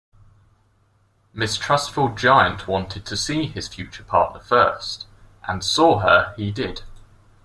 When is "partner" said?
4.03-4.39